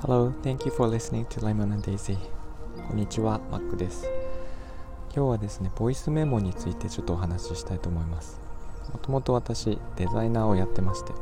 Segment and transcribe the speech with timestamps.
[0.00, 2.18] Hello, thank you for listening to Lemon and Daisy.
[2.88, 4.10] こんにちは、マックです。
[5.14, 8.40] 今日はですね、ボイスメモについてちょっとお話ししたいと思います。
[8.92, 11.12] もともと私、デザイナーをやってまして、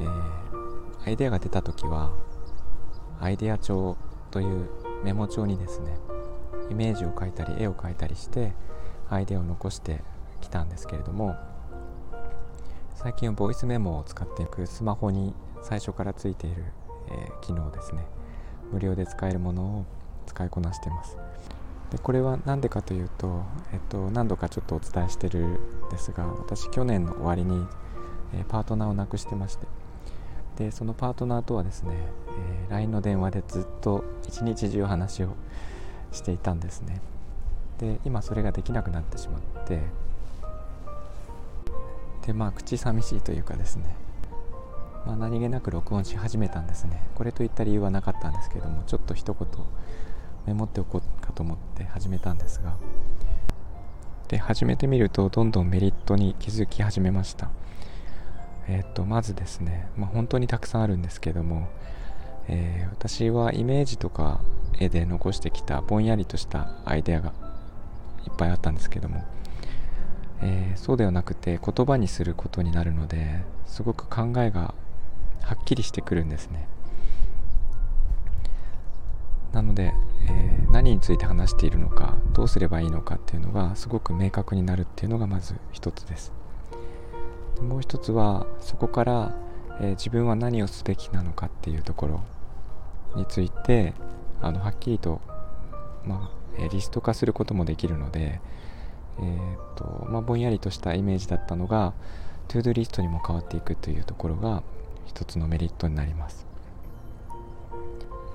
[0.00, 2.10] えー、アイデアが出た時は、
[3.20, 3.96] アイデア帳
[4.32, 4.68] という
[5.04, 5.96] メモ帳にですね、
[6.68, 8.54] イメージを描いたり、絵を描いたりして、
[9.08, 10.02] アイデアを残して
[10.40, 11.36] きたんですけれども、
[13.02, 16.64] 最近はボイスメモを使っていくスマホに最初からついている、
[17.08, 18.04] えー、機能ですね。
[18.70, 19.84] 無料で使えるものを
[20.26, 21.16] 使いこなしてます。
[21.90, 25.58] でこれは何でかというと、えっと、何度かちょっとお伝えしてるん
[25.90, 27.66] ですが私去年の終わりに、
[28.34, 29.66] えー、パートナーを亡くしてまして。
[30.58, 31.94] でそのパートナーとはですね、
[32.66, 35.30] えー、LINE の電話でずっと一日中話を
[36.12, 37.00] していたんですね。
[37.78, 39.80] で今それができなくなってしまって
[42.26, 43.94] でまあ口寂しいというかですね、
[45.06, 47.02] まあ、何気なく録音し始めたんですね。
[47.14, 49.48] これといった理由はなかったんですけどもちょっと一言
[50.46, 52.76] メモっておこうかと思って始めたんですが。
[54.28, 57.50] で始めてみるとどんどんメリットに気づき始めました。
[58.68, 61.68] えっ、とまずですね、まあ、本当にたくさんあるんですけども、
[62.46, 64.40] えー、私はイメージとか
[64.78, 67.32] 絵で残してきたぼんやりとしたアイデアが
[68.24, 69.24] いっぱいあったんですけども
[70.42, 74.74] えー、そうではなくて言葉にすることになるのですごく考えが
[75.42, 76.68] はっきりしてくるんですね。
[79.52, 79.92] なので、
[80.28, 86.32] えー、何について話しているのかどうすればいいのかっていうのがすごく明確になるっていうのがまず一つです。
[87.60, 89.34] もう一つはそこから、
[89.80, 92.20] えー、自分は何をすべきなのかっていうところ
[93.16, 93.92] について
[94.40, 95.20] あのはっきりと、
[96.06, 98.40] まあえリスト化することもできるので、
[99.18, 101.92] えーとまあ、ぼんやりとしたイメージだったのが
[102.48, 104.62] To Do リストにも変わっていくというところが
[105.06, 106.46] 一つのメリットになります。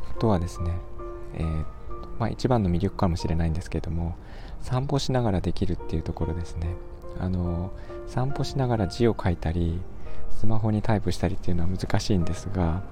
[0.10, 0.72] あとはですね、
[1.36, 1.66] えー
[2.20, 4.16] まあ、一番の魅力かもしれないんですけれども
[4.62, 6.76] 散歩しながらできるっていうところですね。
[7.20, 7.72] あの
[8.08, 9.80] 散歩しながら字を書いたり
[10.30, 12.84] スマホにタイプしたりっていうのは難しいんですが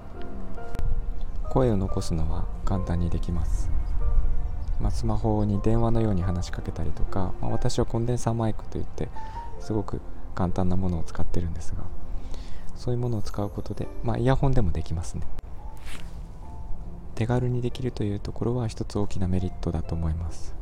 [1.50, 3.70] 声を残すのは簡単にできます。
[4.84, 9.08] まあ、スマホに電話のように話しかけたりとか、まあ、私はコンデンサーマイクといって
[9.62, 10.02] すごく
[10.36, 11.84] 簡単なものを使ってるんですが
[12.76, 15.22] そういうものを使うことで、まあ、イヤホンでもできますね。
[17.16, 20.54] 手軽にできるというところは一つ大きなメリットだと思います。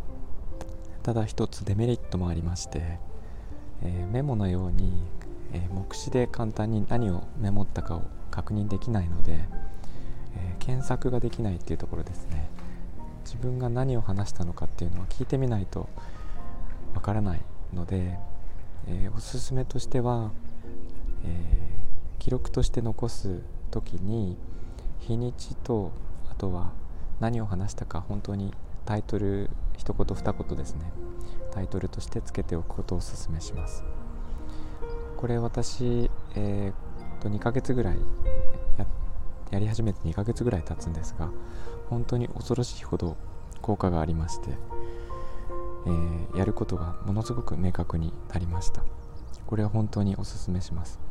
[1.01, 2.99] ただ一つデメリットもありまして、
[3.81, 5.01] えー、メモのように、
[5.51, 9.39] えー、目視で簡単に何をメモったかを確認できないので、
[10.35, 12.50] えー、検索ができないっていうところですね。
[13.31, 15.87] 自分が何を話したのかっていうのは聞いてみないと
[16.93, 17.41] わからない
[17.73, 18.19] ので、
[18.87, 20.31] えー、おすすめとしては、
[21.23, 24.35] えー、記録として残す時に
[24.99, 25.93] 日にちと
[26.29, 26.73] あとは
[27.21, 28.53] 何を話したか本当に
[28.85, 30.91] タイトル一言二言ですね。
[31.51, 33.83] タイトルとしてつけておくことをおすすめします。
[35.15, 37.97] これ私、えー、と2ヶ月ぐらい
[38.77, 38.85] や
[39.51, 41.29] やり始めて2ヶ月ぐらい経つんですが
[41.91, 43.17] 本当に恐ろしいほど
[43.61, 44.51] 効果がありまして、
[45.85, 48.81] えー、やることがものすごく明確になりました。
[49.45, 51.01] これは本当におすすめします。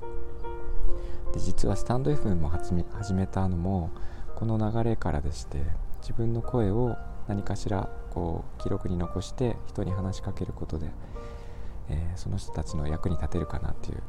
[1.34, 3.90] で実はスタンド FM も始め始めたのも
[4.36, 5.58] この流れからでして
[6.00, 6.96] 自分の声を
[7.28, 10.90] 何かしらこう記録に残して人に話しかけることで、
[11.90, 14.02] えー、その人たちの役に立てるかなっていう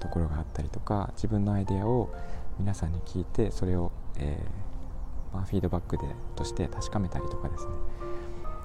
[0.00, 2.10] ところがあったりとか自分のアイデアを
[2.58, 4.75] 皆さんに聞いてそれを、えー
[5.32, 6.04] まあ、フィードバックで
[6.34, 7.72] として確かめたりとかですね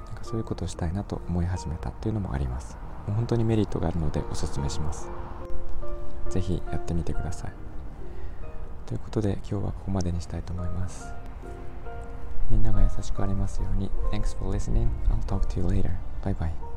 [0.07, 2.77] なんかそういうことをしたいなと思い始めたっていうのもあります
[3.07, 5.09] もう本当にメリットがあるのでおすすめします
[6.29, 7.51] 是非やってみてください
[8.85, 11.13] ということで今日はここまでにしたいと思います
[12.49, 14.89] みんなが優しくありますように Thanks for listening.
[15.09, 15.91] I'll talk to you later.
[16.21, 16.70] Bye bye.